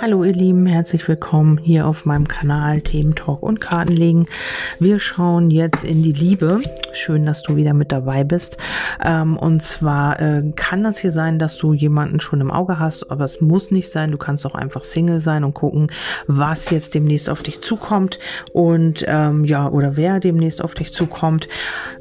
[0.00, 4.26] Hallo ihr Lieben, herzlich willkommen hier auf meinem Kanal Themen Talk und Kartenlegen.
[4.78, 6.62] Wir schauen jetzt in die Liebe.
[6.92, 8.56] Schön, dass du wieder mit dabei bist.
[9.04, 13.10] Ähm, und zwar äh, kann das hier sein, dass du jemanden schon im Auge hast,
[13.10, 14.10] aber es muss nicht sein.
[14.10, 15.92] Du kannst auch einfach Single sein und gucken,
[16.26, 18.18] was jetzt demnächst auf dich zukommt
[18.54, 21.48] und ähm, ja oder wer demnächst auf dich zukommt.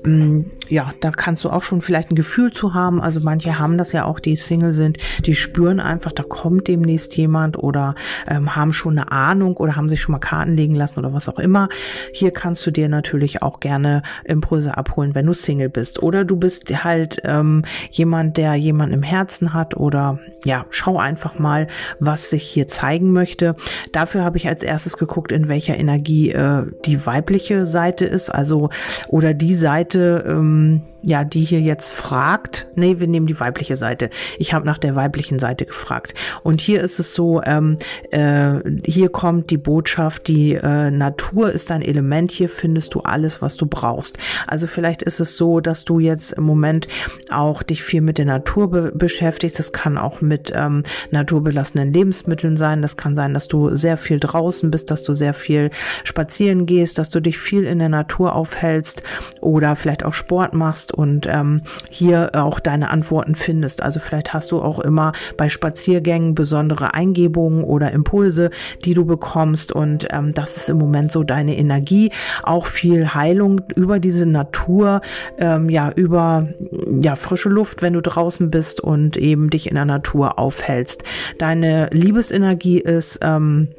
[0.05, 3.02] Ähm, ja, da kannst du auch schon vielleicht ein Gefühl zu haben.
[3.02, 7.16] Also manche haben das ja auch, die Single sind, die spüren einfach, da kommt demnächst
[7.17, 7.95] jemand oder
[8.27, 11.27] ähm, haben schon eine Ahnung oder haben sich schon mal Karten legen lassen oder was
[11.27, 11.70] auch immer.
[12.13, 16.02] Hier kannst du dir natürlich auch gerne Impulse abholen, wenn du Single bist.
[16.03, 21.39] Oder du bist halt ähm, jemand, der jemanden im Herzen hat oder ja, schau einfach
[21.39, 21.67] mal,
[21.99, 23.55] was sich hier zeigen möchte.
[23.91, 28.70] Dafür habe ich als erstes geguckt, in welcher Energie äh, die weibliche Seite ist, also
[29.08, 33.77] oder die Seite, ähm, ähm, ja, die hier jetzt fragt, nee, wir nehmen die weibliche
[33.77, 34.09] Seite.
[34.38, 36.13] Ich habe nach der weiblichen Seite gefragt.
[36.44, 37.78] Und hier ist es so, ähm,
[38.11, 43.42] äh, hier kommt die Botschaft, die äh, Natur ist ein Element, hier findest du alles,
[43.42, 44.17] was du brauchst.
[44.45, 46.88] Also vielleicht ist es so, dass du jetzt im Moment
[47.31, 49.59] auch dich viel mit der Natur be beschäftigst.
[49.59, 52.81] Das kann auch mit ähm, naturbelassenen Lebensmitteln sein.
[52.81, 55.70] Das kann sein, dass du sehr viel draußen bist, dass du sehr viel
[56.03, 59.03] spazieren gehst, dass du dich viel in der Natur aufhältst
[59.39, 63.81] oder vielleicht auch Sport Sport machst und ähm, hier auch deine Antworten findest.
[63.81, 68.50] Also vielleicht hast du auch immer bei Spaziergängen besondere Eingebungen oder Impulse,
[68.86, 72.11] die du bekommst und ähm, das ist im Moment so deine Energie.
[72.44, 75.02] Auch viel Heilung über diese Natur,
[75.38, 76.47] ähm, ja, über
[77.02, 81.03] ja, frische Luft, wenn du draußen bist und eben dich in der Natur aufhältst.
[81.38, 83.70] Deine Liebesenergie ist ähm,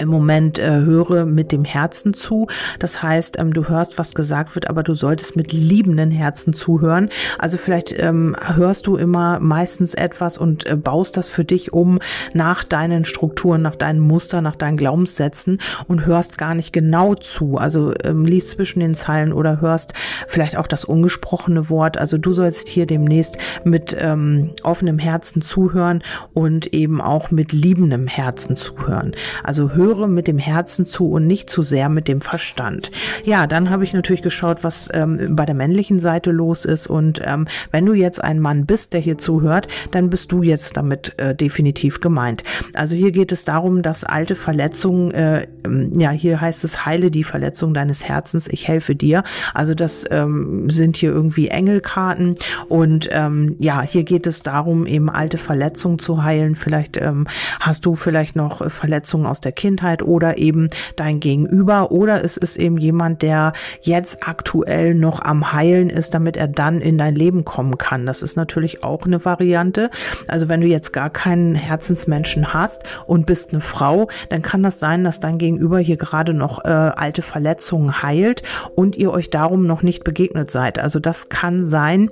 [0.00, 2.46] im Moment äh, höre mit dem Herzen zu.
[2.78, 7.10] Das heißt, ähm, du hörst, was gesagt wird, aber du solltest mit liebenden Herzen zuhören.
[7.38, 11.98] Also vielleicht ähm, hörst du immer meistens etwas und äh, baust das für dich um
[12.32, 17.58] nach deinen Strukturen, nach deinen Mustern, nach deinen Glaubenssätzen und hörst gar nicht genau zu.
[17.58, 19.92] Also ähm, liest zwischen den Zeilen oder hörst
[20.28, 21.98] vielleicht auch das ungesprochene Wort.
[21.98, 26.02] Also du sollst hier demnächst mit ähm, offenem Herzen zuhören
[26.32, 29.12] und eben auch mit liebendem Herzen zuhören.
[29.44, 32.90] Also hör höre mit dem Herzen zu und nicht zu sehr mit dem Verstand.
[33.24, 36.86] Ja, dann habe ich natürlich geschaut, was ähm, bei der männlichen Seite los ist.
[36.86, 40.76] Und ähm, wenn du jetzt ein Mann bist, der hier zuhört, dann bist du jetzt
[40.76, 42.44] damit äh, definitiv gemeint.
[42.74, 47.10] Also hier geht es darum, dass alte Verletzungen, äh, ähm, ja, hier heißt es, heile
[47.10, 49.24] die Verletzung deines Herzens, ich helfe dir.
[49.54, 52.36] Also das ähm, sind hier irgendwie Engelkarten.
[52.68, 56.54] Und ähm, ja, hier geht es darum, eben alte Verletzungen zu heilen.
[56.54, 57.26] Vielleicht ähm,
[57.58, 62.36] hast du vielleicht noch Verletzungen aus der Kindheit Kindheit oder eben dein Gegenüber oder es
[62.36, 67.14] ist eben jemand, der jetzt aktuell noch am Heilen ist, damit er dann in dein
[67.14, 68.04] Leben kommen kann.
[68.06, 69.90] Das ist natürlich auch eine Variante.
[70.28, 74.78] Also wenn du jetzt gar keinen Herzensmenschen hast und bist eine Frau, dann kann das
[74.80, 78.42] sein, dass dein Gegenüber hier gerade noch äh, alte Verletzungen heilt
[78.74, 80.78] und ihr euch darum noch nicht begegnet seid.
[80.78, 82.10] Also das kann sein,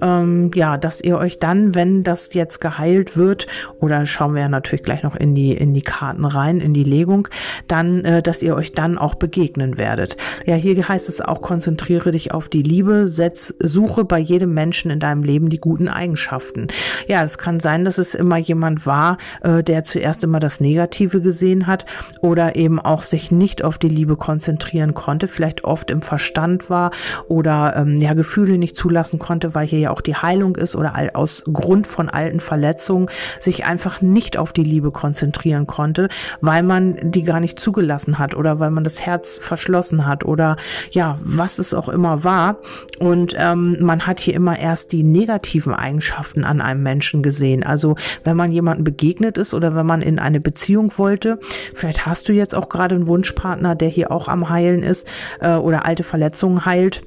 [0.00, 3.46] ähm, ja, dass ihr euch dann, wenn das jetzt geheilt wird,
[3.80, 6.84] oder schauen wir ja natürlich gleich noch in die in die Karten rein, in die
[6.90, 7.28] Legung,
[7.68, 10.16] dann, äh, dass ihr euch dann auch begegnen werdet.
[10.46, 14.90] Ja, hier heißt es auch, konzentriere dich auf die Liebe, setz, suche bei jedem Menschen
[14.90, 16.68] in deinem Leben die guten Eigenschaften.
[17.06, 21.20] Ja, es kann sein, dass es immer jemand war, äh, der zuerst immer das Negative
[21.20, 21.86] gesehen hat
[22.20, 26.90] oder eben auch sich nicht auf die Liebe konzentrieren konnte, vielleicht oft im Verstand war
[27.28, 30.94] oder ähm, ja Gefühle nicht zulassen konnte, weil hier ja auch die Heilung ist oder
[31.14, 33.08] aus Grund von alten Verletzungen
[33.38, 36.08] sich einfach nicht auf die Liebe konzentrieren konnte,
[36.40, 40.24] weil man man die gar nicht zugelassen hat oder weil man das Herz verschlossen hat
[40.24, 40.56] oder
[40.90, 42.58] ja, was es auch immer war.
[42.98, 47.62] Und ähm, man hat hier immer erst die negativen Eigenschaften an einem Menschen gesehen.
[47.62, 51.38] Also wenn man jemandem begegnet ist oder wenn man in eine Beziehung wollte,
[51.74, 55.08] vielleicht hast du jetzt auch gerade einen Wunschpartner, der hier auch am Heilen ist
[55.40, 57.02] äh, oder alte Verletzungen heilt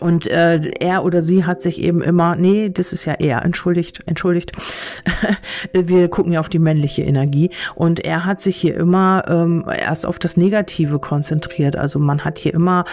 [0.00, 4.00] und äh, er oder sie hat sich eben immer, nee, das ist ja er, entschuldigt,
[4.06, 4.52] entschuldigt.
[5.72, 7.50] Wir gucken ja auf die männliche Energie.
[7.74, 11.76] Und er hat sich hier immer ähm, erst auf das Negative konzentriert.
[11.76, 12.84] Also man hat hier immer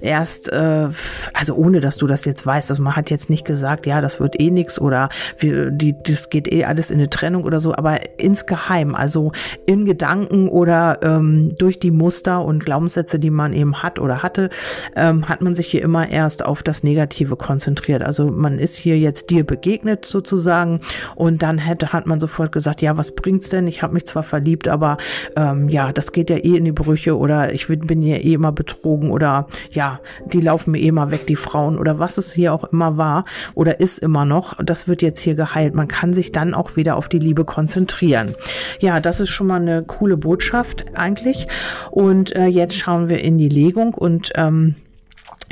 [0.00, 0.88] erst, äh,
[1.34, 4.20] also ohne dass du das jetzt weißt, also man hat jetzt nicht gesagt, ja, das
[4.20, 5.08] wird eh nix oder
[5.38, 9.32] wir, die, das geht eh alles in eine Trennung oder so, aber insgeheim, also
[9.66, 14.50] in Gedanken oder ähm, durch die Muster und Glaubenssätze, die man eben hat oder hatte,
[14.94, 18.02] ähm, hat man sich hier immer erst auf auf das Negative konzentriert.
[18.02, 20.80] Also man ist hier jetzt dir begegnet sozusagen
[21.14, 23.66] und dann hätte, hat man sofort gesagt, ja, was bringt's denn?
[23.66, 24.96] Ich habe mich zwar verliebt, aber
[25.36, 28.52] ähm, ja, das geht ja eh in die Brüche oder ich bin ja eh immer
[28.52, 32.54] betrogen oder ja, die laufen mir eh mal weg, die Frauen oder was es hier
[32.54, 34.54] auch immer war oder ist immer noch.
[34.64, 35.74] Das wird jetzt hier geheilt.
[35.74, 38.34] Man kann sich dann auch wieder auf die Liebe konzentrieren.
[38.80, 41.48] Ja, das ist schon mal eine coole Botschaft eigentlich.
[41.90, 44.74] Und äh, jetzt schauen wir in die Legung und ähm,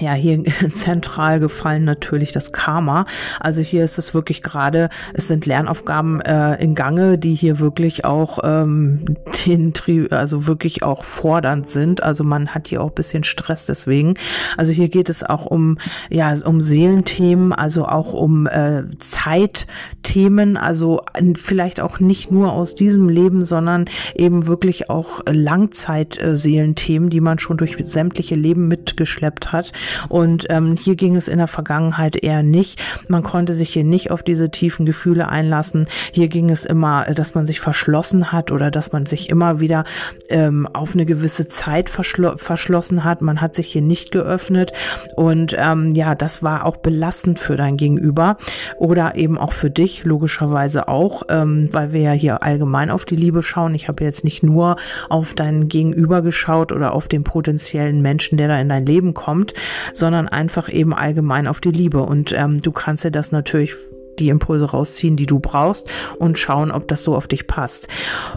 [0.00, 0.42] ja, hier
[0.72, 3.06] zentral gefallen natürlich das Karma.
[3.40, 8.04] Also hier ist es wirklich gerade, es sind Lernaufgaben äh, in Gange, die hier wirklich
[8.04, 9.04] auch ähm,
[9.46, 9.72] den,
[10.10, 12.02] also wirklich auch fordernd sind.
[12.02, 14.14] Also man hat hier auch bisschen Stress deswegen.
[14.56, 15.78] Also hier geht es auch um
[16.10, 20.56] ja um Seelenthemen, also auch um äh, Zeitthemen.
[20.56, 21.02] Also
[21.36, 27.56] vielleicht auch nicht nur aus diesem Leben, sondern eben wirklich auch Langzeitseelenthemen, die man schon
[27.56, 29.72] durch sämtliche Leben mitgeschleppt hat.
[30.08, 32.80] Und ähm, hier ging es in der Vergangenheit eher nicht.
[33.08, 35.86] Man konnte sich hier nicht auf diese tiefen Gefühle einlassen.
[36.12, 39.84] Hier ging es immer, dass man sich verschlossen hat oder dass man sich immer wieder
[40.28, 43.22] ähm, auf eine gewisse Zeit verschlo verschlossen hat.
[43.22, 44.72] Man hat sich hier nicht geöffnet.
[45.16, 48.36] Und ähm, ja, das war auch belastend für dein Gegenüber
[48.78, 53.16] oder eben auch für dich, logischerweise auch, ähm, weil wir ja hier allgemein auf die
[53.16, 53.74] Liebe schauen.
[53.74, 54.76] Ich habe jetzt nicht nur
[55.08, 59.54] auf dein Gegenüber geschaut oder auf den potenziellen Menschen, der da in dein Leben kommt,
[59.92, 62.02] sondern einfach eben allgemein auf die Liebe.
[62.02, 63.74] Und ähm, du kannst dir das natürlich
[64.18, 65.88] die Impulse rausziehen, die du brauchst
[66.18, 67.88] und schauen, ob das so auf dich passt.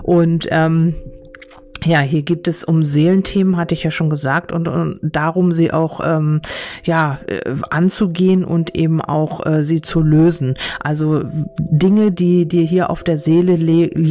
[0.03, 0.95] Und ähm,
[1.87, 5.71] ja, hier gibt es um Seelenthemen, hatte ich ja schon gesagt, und, und darum sie
[5.71, 6.41] auch ähm,
[6.83, 10.55] ja äh, anzugehen und eben auch äh, sie zu lösen.
[10.81, 11.23] Also
[11.59, 13.57] Dinge, die dir hier auf der Seele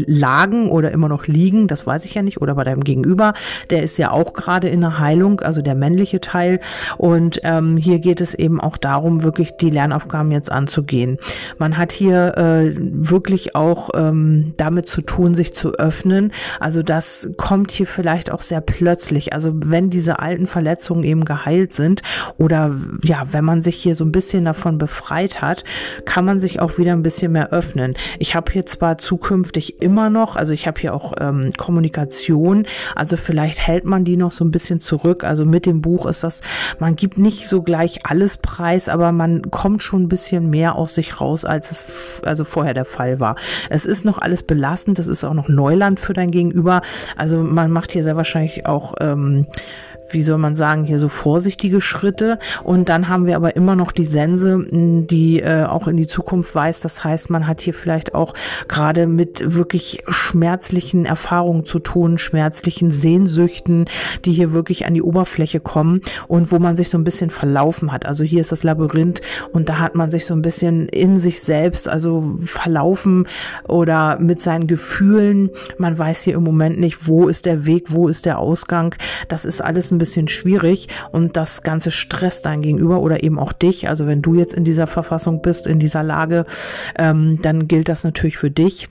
[0.06, 3.34] lagen oder immer noch liegen, das weiß ich ja nicht, oder bei deinem Gegenüber,
[3.68, 6.60] der ist ja auch gerade in der Heilung, also der männliche Teil.
[6.96, 11.18] Und ähm, hier geht es eben auch darum, wirklich die Lernaufgaben jetzt anzugehen.
[11.58, 16.32] Man hat hier äh, wirklich auch ähm, damit zu tun, sich zu öffnen.
[16.58, 19.32] Also das kommt kommt hier vielleicht auch sehr plötzlich.
[19.32, 22.02] Also wenn diese alten Verletzungen eben geheilt sind
[22.38, 22.72] oder
[23.02, 25.64] ja, wenn man sich hier so ein bisschen davon befreit hat,
[26.04, 27.94] kann man sich auch wieder ein bisschen mehr öffnen.
[28.20, 33.16] Ich habe hier zwar zukünftig immer noch, also ich habe hier auch ähm, Kommunikation, also
[33.16, 35.24] vielleicht hält man die noch so ein bisschen zurück.
[35.24, 36.42] Also mit dem Buch ist das,
[36.78, 40.94] man gibt nicht so gleich alles preis, aber man kommt schon ein bisschen mehr aus
[40.94, 43.34] sich raus, als es also vorher der Fall war.
[43.70, 46.82] Es ist noch alles belastend, es ist auch noch Neuland für dein Gegenüber.
[47.16, 49.46] Also man macht hier sehr wahrscheinlich auch ähm,
[50.10, 52.38] wie soll man sagen, hier so vorsichtige Schritte.
[52.64, 56.54] Und dann haben wir aber immer noch die Sense, die äh, auch in die Zukunft
[56.54, 56.84] weist.
[56.84, 58.34] Das heißt, man hat hier vielleicht auch
[58.68, 63.86] gerade mit wirklich schmerzlichen Erfahrungen zu tun, schmerzlichen Sehnsüchten,
[64.24, 67.92] die hier wirklich an die Oberfläche kommen und wo man sich so ein bisschen verlaufen
[67.92, 68.06] hat.
[68.06, 69.20] Also hier ist das Labyrinth
[69.52, 73.26] und da hat man sich so ein bisschen in sich selbst, also verlaufen
[73.68, 75.50] oder mit seinen Gefühlen.
[75.78, 78.94] Man weiß hier im Moment nicht, wo ist der Weg, wo ist der Ausgang.
[79.28, 83.52] Das ist alles ein bisschen schwierig und das Ganze stresst dein Gegenüber oder eben auch
[83.52, 83.88] dich.
[83.88, 86.46] Also wenn du jetzt in dieser Verfassung bist, in dieser Lage,
[86.98, 88.88] ähm, dann gilt das natürlich für dich.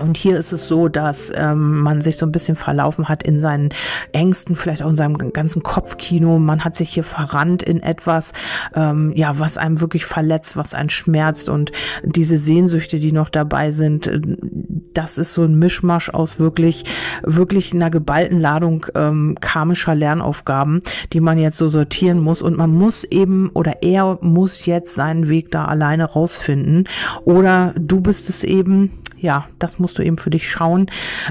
[0.00, 3.38] Und hier ist es so, dass ähm, man sich so ein bisschen verlaufen hat in
[3.38, 3.70] seinen
[4.12, 6.38] Ängsten, vielleicht auch in seinem ganzen Kopfkino.
[6.38, 8.32] Man hat sich hier verrannt in etwas,
[8.74, 11.48] ähm, ja, was einem wirklich verletzt, was einen schmerzt.
[11.48, 11.72] Und
[12.04, 14.10] diese Sehnsüchte, die noch dabei sind,
[15.00, 16.84] das ist so ein Mischmasch aus wirklich,
[17.22, 20.82] wirklich einer geballten Ladung ähm, karmischer Lernaufgaben,
[21.14, 22.42] die man jetzt so sortieren muss.
[22.42, 26.86] Und man muss eben, oder er muss jetzt seinen Weg da alleine rausfinden.
[27.24, 30.86] Oder du bist es eben, ja, das musst du eben für dich schauen.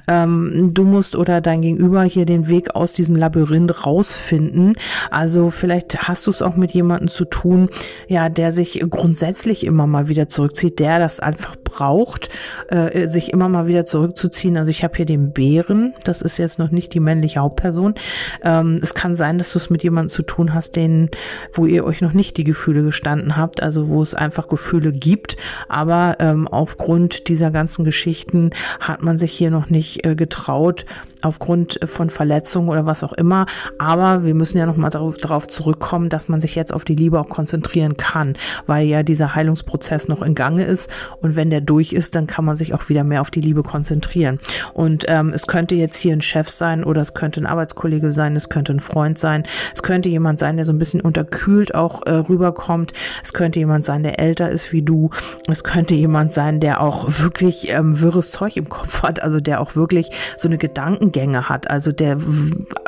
[0.08, 4.76] Ähm, du musst oder dein Gegenüber hier den Weg aus diesem Labyrinth rausfinden.
[5.12, 7.70] Also vielleicht hast du es auch mit jemandem zu tun,
[8.08, 12.30] ja, der sich grundsätzlich immer mal wieder zurückzieht, der das einfach braucht,
[12.70, 14.58] äh, sich immer mal wieder zurückzuziehen.
[14.58, 17.96] Also ich habe hier den Bären, das ist jetzt noch nicht die männliche Hauptperson.
[18.44, 21.10] Ähm, es kann sein, dass du es mit jemandem zu tun hast, den,
[21.54, 25.38] wo ihr euch noch nicht die Gefühle gestanden habt, also wo es einfach Gefühle gibt,
[25.68, 30.86] aber ähm, aufgrund dieser ganzen Geschichten hat man sich hier noch nicht äh, getraut,
[31.22, 33.46] aufgrund von Verletzungen oder was auch immer.
[33.78, 37.20] Aber wir müssen ja nochmal darauf, darauf zurückkommen, dass man sich jetzt auf die Liebe
[37.20, 40.90] auch konzentrieren kann, weil ja dieser Heilungsprozess noch in Gange ist.
[41.22, 43.42] Und wenn der der durch ist, dann kann man sich auch wieder mehr auf die
[43.42, 44.40] Liebe konzentrieren.
[44.74, 48.36] Und ähm, es könnte jetzt hier ein Chef sein oder es könnte ein Arbeitskollege sein,
[48.36, 49.44] es könnte ein Freund sein,
[49.74, 52.94] es könnte jemand sein, der so ein bisschen unterkühlt auch äh, rüberkommt,
[53.24, 55.10] es könnte jemand sein, der älter ist wie du,
[55.50, 59.62] es könnte jemand sein, der auch wirklich ähm, wirres Zeug im Kopf hat, also der
[59.62, 62.18] auch wirklich so eine Gedankengänge hat, also der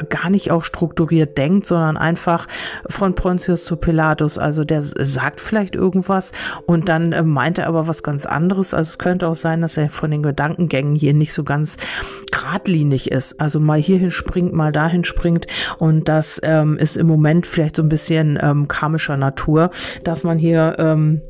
[0.09, 2.47] gar nicht auch strukturiert denkt, sondern einfach
[2.87, 6.31] von Pontius zu Pilatus, also der sagt vielleicht irgendwas
[6.65, 9.77] und dann äh, meint er aber was ganz anderes, also es könnte auch sein, dass
[9.77, 11.77] er von den Gedankengängen hier nicht so ganz
[12.31, 15.47] geradlinig ist, also mal hierhin springt, mal dahin springt
[15.77, 19.71] und das ähm, ist im Moment vielleicht so ein bisschen ähm, karmischer Natur,
[20.03, 21.21] dass man hier ähm,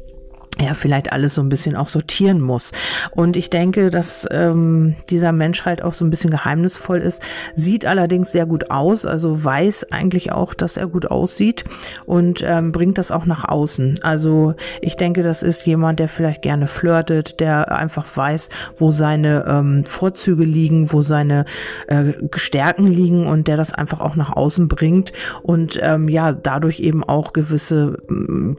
[0.60, 2.72] ja, vielleicht alles so ein bisschen auch sortieren muss.
[3.12, 7.22] Und ich denke, dass ähm, dieser Mensch halt auch so ein bisschen geheimnisvoll ist,
[7.56, 11.64] sieht allerdings sehr gut aus, also weiß eigentlich auch, dass er gut aussieht
[12.06, 14.00] und ähm, bringt das auch nach außen.
[14.04, 19.46] Also ich denke, das ist jemand, der vielleicht gerne flirtet, der einfach weiß, wo seine
[19.48, 21.46] ähm, Vorzüge liegen, wo seine
[21.88, 26.82] äh, Stärken liegen und der das einfach auch nach außen bringt und ähm, ja, dadurch
[26.82, 27.98] eben auch gewisse,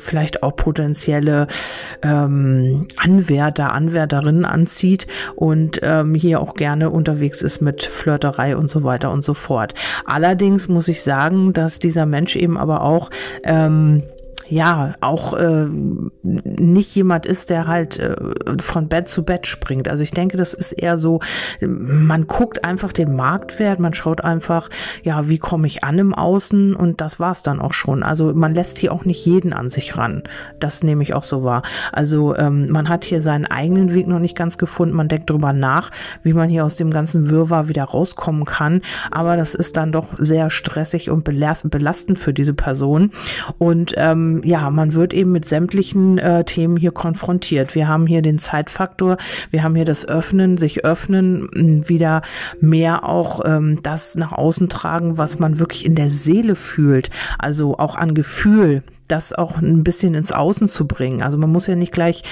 [0.01, 1.47] vielleicht auch potenzielle
[2.03, 8.83] ähm, Anwärter, Anwärterinnen anzieht und ähm, hier auch gerne unterwegs ist mit Flirterei und so
[8.83, 9.75] weiter und so fort.
[10.05, 13.11] Allerdings muss ich sagen, dass dieser Mensch eben aber auch
[13.45, 14.03] ähm,
[14.53, 15.67] ja auch äh,
[16.23, 18.17] nicht jemand ist, der halt äh,
[18.61, 19.89] von Bett zu Bett springt.
[19.89, 21.21] Also ich denke, das ist eher so,
[21.61, 24.69] man guckt einfach den Marktwert, man schaut einfach,
[25.05, 28.03] ja, wie komme ich an im Außen und das war's dann auch schon.
[28.03, 30.23] Also man lässt hier auch nicht jeden an sich ran.
[30.61, 31.63] Das nehme ich auch so wahr.
[31.91, 34.95] Also ähm, man hat hier seinen eigenen Weg noch nicht ganz gefunden.
[34.95, 35.91] Man denkt drüber nach,
[36.23, 38.83] wie man hier aus dem ganzen Wirrwarr wieder rauskommen kann.
[39.11, 43.13] Aber das ist dann doch sehr stressig und belastend für diese Person.
[43.57, 47.75] Und ähm, ja, man wird eben mit sämtlichen äh, Themen hier konfrontiert.
[47.75, 49.17] Wir haben hier den Zeitfaktor,
[49.51, 51.49] wir haben hier das Öffnen, sich öffnen,
[51.89, 52.23] wieder
[52.61, 57.79] mehr auch ähm, das nach außen tragen, was man wirklich in der Seele fühlt, also
[57.79, 61.23] auch an Gefühl das auch ein bisschen ins Außen zu bringen.
[61.23, 62.23] Also man muss ja nicht gleich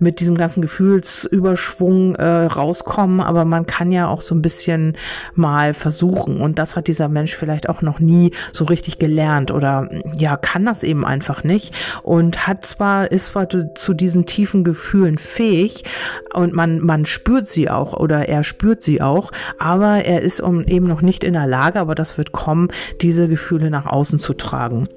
[0.00, 4.96] mit diesem ganzen Gefühlsüberschwung äh, rauskommen, aber man kann ja auch so ein bisschen
[5.34, 6.40] mal versuchen.
[6.40, 10.64] Und das hat dieser Mensch vielleicht auch noch nie so richtig gelernt oder ja, kann
[10.64, 15.84] das eben einfach nicht und hat zwar, ist zwar zu diesen tiefen Gefühlen fähig
[16.32, 20.86] und man, man spürt sie auch oder er spürt sie auch, aber er ist eben
[20.86, 22.68] noch nicht in der Lage, aber das wird kommen,
[23.00, 24.88] diese Gefühle nach außen zu tragen.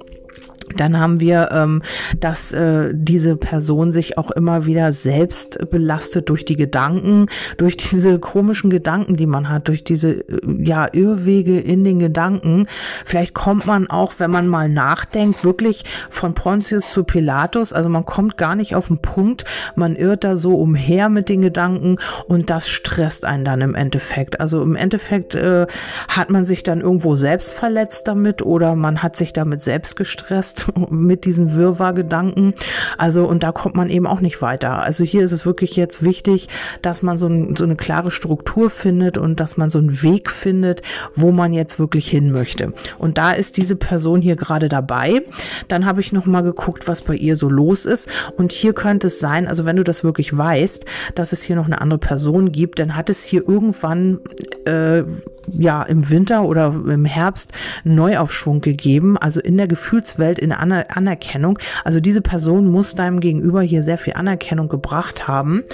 [0.76, 1.82] Dann haben wir, ähm,
[2.20, 8.18] dass äh, diese Person sich auch immer wieder selbst belastet durch die Gedanken, durch diese
[8.18, 12.66] komischen Gedanken, die man hat, durch diese äh, ja Irrwege in den Gedanken.
[13.04, 17.72] Vielleicht kommt man auch, wenn man mal nachdenkt, wirklich von Pontius zu Pilatus.
[17.72, 19.44] Also man kommt gar nicht auf den Punkt,
[19.74, 21.96] man irrt da so umher mit den Gedanken
[22.26, 24.40] und das stresst einen dann im Endeffekt.
[24.40, 25.66] Also im Endeffekt äh,
[26.08, 30.57] hat man sich dann irgendwo selbst verletzt damit oder man hat sich damit selbst gestresst
[30.90, 32.54] mit diesen Wirrwarr-Gedanken.
[32.96, 34.82] Also, und da kommt man eben auch nicht weiter.
[34.82, 36.48] Also hier ist es wirklich jetzt wichtig,
[36.82, 40.30] dass man so, ein, so eine klare Struktur findet und dass man so einen Weg
[40.30, 40.82] findet,
[41.14, 42.72] wo man jetzt wirklich hin möchte.
[42.98, 45.22] Und da ist diese Person hier gerade dabei.
[45.68, 48.08] Dann habe ich nochmal geguckt, was bei ihr so los ist.
[48.36, 50.84] Und hier könnte es sein, also wenn du das wirklich weißt,
[51.14, 54.20] dass es hier noch eine andere Person gibt, dann hat es hier irgendwann
[54.64, 55.02] äh,
[55.56, 57.52] ja im Winter oder im Herbst
[57.84, 61.58] Neuaufschwung gegeben, also in der Gefühlswelt, in Aner Anerkennung.
[61.84, 65.64] Also diese Person muss deinem Gegenüber hier sehr viel Anerkennung gebracht haben.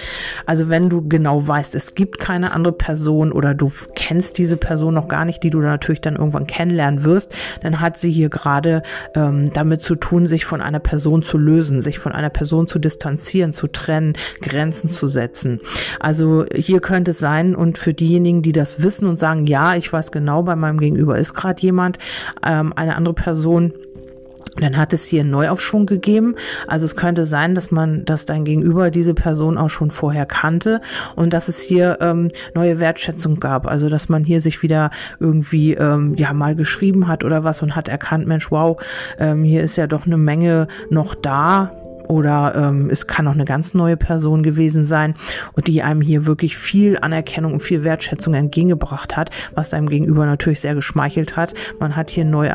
[0.46, 4.94] Also wenn du genau weißt, es gibt keine andere Person oder du kennst diese Person
[4.94, 8.82] noch gar nicht, die du natürlich dann irgendwann kennenlernen wirst, dann hat sie hier gerade
[9.14, 12.78] ähm, damit zu tun, sich von einer Person zu lösen, sich von einer Person zu
[12.78, 15.60] distanzieren, zu trennen, Grenzen zu setzen.
[16.00, 19.92] Also hier könnte es sein und für diejenigen, die das wissen und sagen, ja, ich
[19.92, 21.98] weiß genau, bei meinem Gegenüber ist gerade jemand,
[22.44, 23.72] ähm, eine andere Person,
[24.60, 26.36] dann hat es hier einen Neuaufschwung gegeben.
[26.68, 30.80] Also es könnte sein, dass man, dass dein Gegenüber diese Person auch schon vorher kannte
[31.16, 33.66] und dass es hier ähm, neue Wertschätzung gab.
[33.66, 37.74] Also dass man hier sich wieder irgendwie ähm, ja mal geschrieben hat oder was und
[37.74, 38.80] hat erkannt, Mensch, wow,
[39.18, 41.72] ähm, hier ist ja doch eine Menge noch da
[42.08, 45.14] oder ähm, es kann auch eine ganz neue Person gewesen sein
[45.54, 50.26] und die einem hier wirklich viel Anerkennung und viel Wertschätzung entgegengebracht hat, was einem gegenüber
[50.26, 51.54] natürlich sehr geschmeichelt hat.
[51.80, 52.50] Man hat hier neu,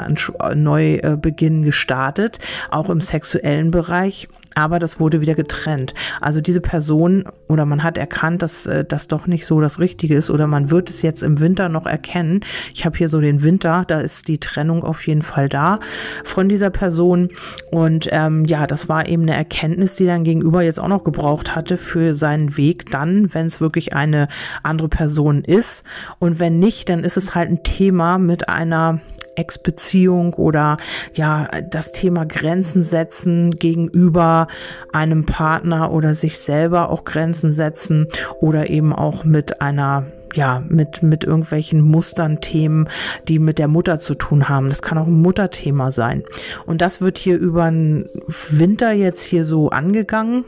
[0.55, 2.39] neu äh, Beginn gestartet,
[2.71, 4.27] auch im sexuellen Bereich
[4.59, 5.93] aber das wurde wieder getrennt.
[6.21, 10.15] Also diese Person oder man hat erkannt, dass äh, das doch nicht so das Richtige
[10.15, 12.41] ist oder man wird es jetzt im Winter noch erkennen.
[12.73, 15.79] Ich habe hier so den Winter, da ist die Trennung auf jeden Fall da
[16.23, 17.29] von dieser Person
[17.71, 21.55] und ähm, ja, das war eben eine Erkenntnis, die dann gegenüber jetzt auch noch gebraucht
[21.55, 24.27] hatte für seinen Weg dann, wenn es wirklich eine
[24.63, 25.85] andere Person ist
[26.19, 28.99] und wenn nicht, dann ist es halt ein Thema mit einer
[29.39, 30.77] Ex-Beziehung oder
[31.13, 34.47] ja, das Thema Grenzen setzen gegenüber
[34.91, 38.07] einem Partner oder sich selber auch Grenzen setzen
[38.41, 40.05] oder eben auch mit einer
[40.35, 42.87] ja, mit, mit irgendwelchen Mustern, Themen,
[43.27, 44.69] die mit der Mutter zu tun haben.
[44.69, 46.23] Das kann auch ein Mutterthema sein.
[46.67, 50.45] Und das wird hier über den Winter jetzt hier so angegangen.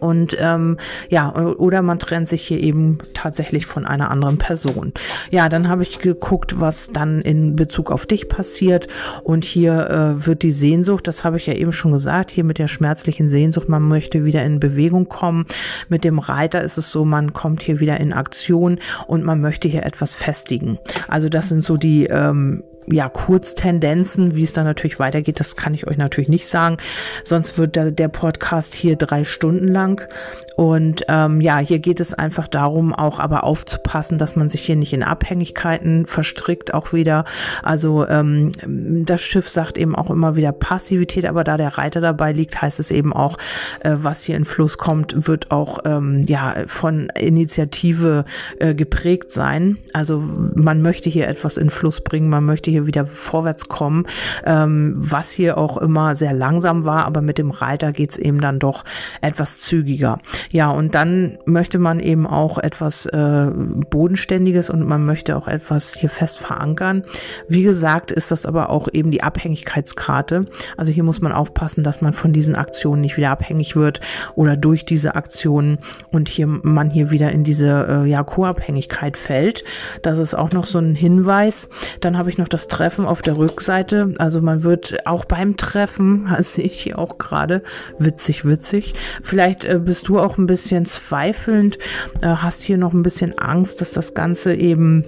[0.00, 4.92] Und ähm, ja, oder man trennt sich hier eben tatsächlich von einer anderen Person.
[5.30, 8.88] Ja, dann habe ich geguckt, was dann in Bezug auf dich passiert.
[9.22, 12.58] Und hier äh, wird die Sehnsucht, das habe ich ja eben schon gesagt, hier mit
[12.58, 15.46] der schmerzlichen Sehnsucht, man möchte wieder in Bewegung kommen.
[15.88, 19.68] Mit dem Reiter ist es so, man kommt hier wieder in Aktion und man möchte
[19.68, 20.78] hier etwas festigen.
[21.08, 25.74] Also das sind so die ähm, ja, Kurztendenzen, wie es dann natürlich weitergeht, das kann
[25.74, 26.76] ich euch natürlich nicht sagen.
[27.24, 30.06] Sonst wird der, der Podcast hier drei Stunden lang.
[30.56, 34.76] Und ähm, ja, hier geht es einfach darum, auch aber aufzupassen, dass man sich hier
[34.76, 37.26] nicht in Abhängigkeiten verstrickt, auch wieder.
[37.62, 38.52] Also ähm,
[39.04, 42.80] das Schiff sagt eben auch immer wieder Passivität, aber da der Reiter dabei liegt, heißt
[42.80, 43.36] es eben auch,
[43.80, 48.24] äh, was hier in Fluss kommt, wird auch ähm, ja von Initiative
[48.58, 49.76] äh, geprägt sein.
[49.92, 50.20] Also
[50.54, 54.06] man möchte hier etwas in Fluss bringen, man möchte hier wieder vorwärts kommen,
[54.44, 58.58] ähm, was hier auch immer sehr langsam war, aber mit dem Reiter geht's eben dann
[58.58, 58.84] doch
[59.20, 60.18] etwas zügiger.
[60.50, 63.50] Ja, und dann möchte man eben auch etwas äh,
[63.90, 67.04] Bodenständiges und man möchte auch etwas hier fest verankern.
[67.48, 70.46] Wie gesagt, ist das aber auch eben die Abhängigkeitskarte.
[70.76, 74.00] Also hier muss man aufpassen, dass man von diesen Aktionen nicht wieder abhängig wird
[74.34, 75.78] oder durch diese Aktionen
[76.10, 79.64] und hier man hier wieder in diese äh, ja, Co-Abhängigkeit fällt.
[80.02, 81.68] Das ist auch noch so ein Hinweis.
[82.00, 84.14] Dann habe ich noch das Treffen auf der Rückseite.
[84.18, 87.62] Also man wird auch beim Treffen, das sehe ich hier auch gerade,
[87.98, 88.94] witzig, witzig.
[89.22, 91.78] Vielleicht äh, bist du auch ein bisschen zweifelnd,
[92.22, 95.04] äh, hast hier noch ein bisschen Angst, dass das Ganze eben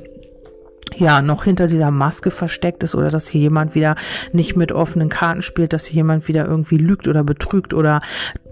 [0.99, 3.97] ja noch hinter dieser Maske versteckt ist oder dass hier jemand wieder
[4.33, 8.01] nicht mit offenen Karten spielt, dass hier jemand wieder irgendwie lügt oder betrügt oder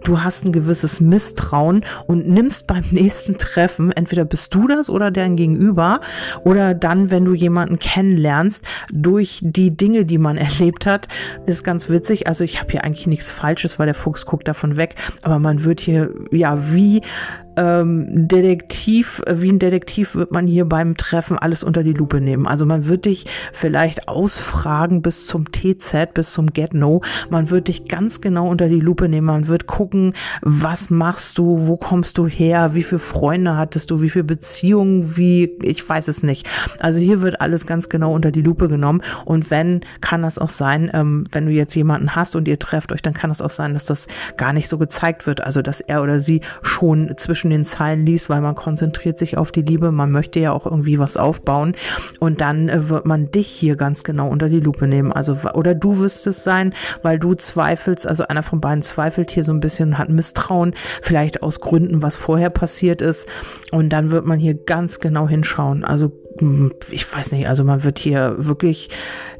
[0.07, 5.11] du hast ein gewisses Misstrauen und nimmst beim nächsten Treffen, entweder bist du das oder
[5.11, 6.01] dein Gegenüber
[6.45, 11.09] oder dann, wenn du jemanden kennenlernst, durch die Dinge, die man erlebt hat,
[11.47, 12.27] ist ganz witzig.
[12.27, 15.65] Also ich habe hier eigentlich nichts Falsches, weil der Fuchs guckt davon weg, aber man
[15.65, 17.03] wird hier ja wie
[17.57, 22.47] ähm, Detektiv, wie ein Detektiv wird man hier beim Treffen alles unter die Lupe nehmen.
[22.47, 27.01] Also man wird dich vielleicht ausfragen bis zum TZ, bis zum Get No.
[27.31, 29.27] Man wird dich ganz genau unter die Lupe nehmen.
[29.27, 34.01] Man wird gucken, was machst du, wo kommst du her, wie viele Freunde hattest du,
[34.01, 36.49] wie viele Beziehungen, wie, ich weiß es nicht.
[36.81, 39.03] Also hier wird alles ganz genau unter die Lupe genommen.
[39.25, 42.93] Und wenn, kann das auch sein, ähm, wenn du jetzt jemanden hast und ihr trefft
[42.93, 45.43] euch, dann kann es auch sein, dass das gar nicht so gezeigt wird.
[45.43, 49.37] Also dass er oder sie schon zwischen zwischen den Zeilen liest, weil man konzentriert sich
[49.37, 51.77] auf die Liebe, man möchte ja auch irgendwie was aufbauen
[52.19, 55.13] und dann äh, wird man dich hier ganz genau unter die Lupe nehmen.
[55.13, 59.45] Also oder du wirst es sein, weil du zweifelst, also einer von beiden zweifelt hier
[59.45, 63.29] so ein bisschen, hat Misstrauen, vielleicht aus Gründen, was vorher passiert ist
[63.71, 65.85] und dann wird man hier ganz genau hinschauen.
[65.85, 66.13] Also
[66.91, 68.89] ich weiß nicht, also man wird hier wirklich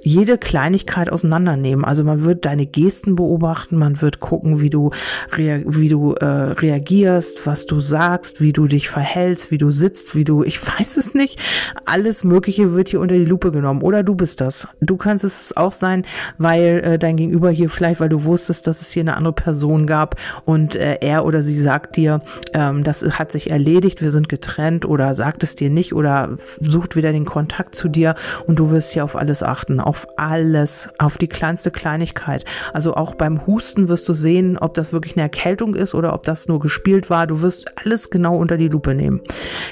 [0.07, 1.85] jede Kleinigkeit auseinandernehmen.
[1.85, 4.93] Also man wird deine Gesten beobachten, man wird gucken, wie du,
[5.37, 10.23] wie du äh, reagierst, was du sagst, wie du dich verhältst, wie du sitzt, wie
[10.23, 11.41] du, ich weiß es nicht.
[11.87, 13.83] Alles Mögliche wird hier unter die Lupe genommen.
[13.83, 14.69] Oder du bist das.
[14.81, 16.07] Du kannst es auch sein,
[16.39, 19.89] weil äh, dein Gegenüber hier vielleicht, weil du wusstest, dass es hier eine andere Person
[19.89, 22.23] gab und äh, er oder sie sagt dir,
[22.55, 26.86] ähm, das hat sich erledigt, wir sind getrennt oder sagt es dir nicht oder sucht
[26.95, 28.15] wieder den Kontakt zu dir
[28.47, 32.45] und du wirst hier auf alles achten, auf auf alles, auf die kleinste Kleinigkeit.
[32.75, 36.23] Also auch beim Husten wirst du sehen, ob das wirklich eine Erkältung ist oder ob
[36.25, 37.27] das nur gespielt war.
[37.27, 39.23] Du wirst alles genau unter die Lupe nehmen.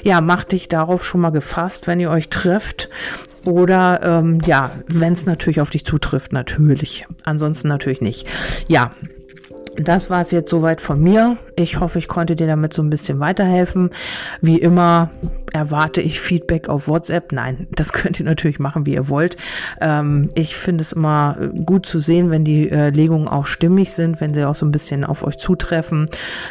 [0.03, 2.88] Ja, mach dich darauf schon mal gefasst, wenn ihr euch trifft.
[3.44, 7.07] Oder ähm, ja, wenn es natürlich auf dich zutrifft, natürlich.
[7.24, 8.27] Ansonsten natürlich nicht.
[8.68, 8.92] Ja,
[9.77, 11.37] das war es jetzt soweit von mir.
[11.57, 13.90] Ich hoffe, ich konnte dir damit so ein bisschen weiterhelfen.
[14.40, 15.11] Wie immer
[15.53, 17.33] erwarte ich Feedback auf WhatsApp.
[17.33, 19.37] Nein, das könnt ihr natürlich machen, wie ihr wollt.
[19.81, 24.21] Ähm, ich finde es immer gut zu sehen, wenn die äh, Legungen auch stimmig sind,
[24.21, 26.07] wenn sie auch so ein bisschen auf euch zutreffen.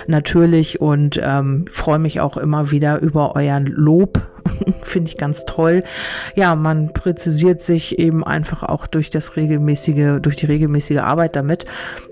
[0.08, 4.22] Natürlich und ähm, freue mich auch immer wieder über euren Lob
[4.84, 5.84] Finde ich ganz toll.
[6.36, 11.66] Ja, man präzisiert sich eben einfach auch durch das regelmäßige, durch die regelmäßige Arbeit damit.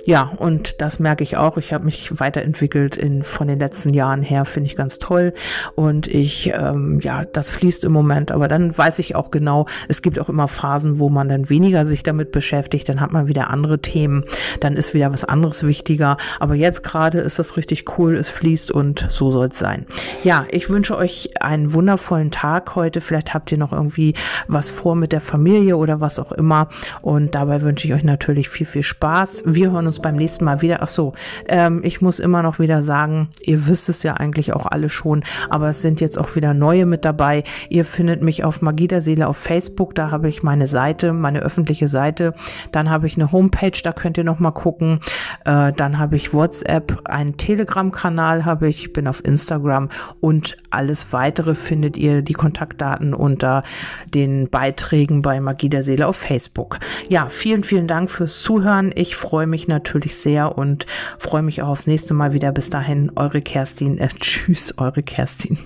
[0.06, 1.58] Ja, und das merke ich auch.
[1.58, 5.34] Ich habe mich weiterentwickelt in, von den letzten Jahren her, finde ich ganz toll.
[5.76, 8.32] Und ich, ähm, ja, das fließt im Moment.
[8.32, 11.86] Aber dann weiß ich auch genau, es gibt auch immer Phasen, wo man dann weniger
[11.86, 12.90] sich damit beschäftigt.
[12.90, 14.26] Dann hat man wieder andere Themen.
[14.60, 16.18] Dann ist wieder was anderes wichtiger.
[16.40, 18.16] Aber jetzt gerade ist das richtig cool.
[18.16, 19.86] Es fließt und so soll es sein.
[20.24, 23.02] Ja, ich wünsche euch einen wundervollen Tag heute.
[23.02, 24.14] Vielleicht habt ihr noch irgendwie
[24.48, 26.70] was vor mit der Familie oder was auch immer.
[27.02, 29.44] Und dabei wünsche ich euch natürlich viel, viel Spaß.
[29.46, 30.80] Wir hören uns beim nächsten Mal wieder.
[30.82, 31.14] Ach so,
[31.48, 35.24] ähm, ich muss immer noch wieder sagen, ihr wisst es ja eigentlich auch alle schon,
[35.50, 37.44] aber es sind jetzt auch wieder neue mit dabei.
[37.70, 39.96] Ihr findet mich auf Magie der Seele auf Facebook.
[39.96, 42.34] Da habe ich meine Seite, meine öffentliche Seite.
[42.72, 45.00] Dann habe ich eine Homepage, da könnt ihr noch mal gucken.
[45.46, 51.56] Äh, dann habe ich WhatsApp, einen Telegram-Kanal habe ich, bin auf Instagram und alles weitere
[51.56, 53.64] findet ihr die Kontaktdaten unter
[54.14, 56.80] den Beiträgen bei Magie der Seele auf Facebook.
[57.10, 58.92] Ja, vielen, vielen Dank fürs Zuhören.
[58.96, 60.86] Ich freue mich natürlich sehr und
[61.18, 62.52] freue mich auch aufs nächste Mal wieder.
[62.62, 63.98] Bis dahin, eure Kerstin.
[63.98, 65.58] Äh, tschüss, eure Kerstin.